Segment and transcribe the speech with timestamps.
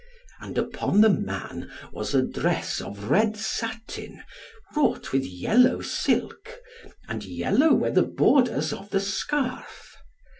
[0.39, 4.23] And upon the man was a dress of red satin
[4.75, 6.59] wrought with yellow silk,
[7.07, 9.95] and yellow were the borders of his scarf.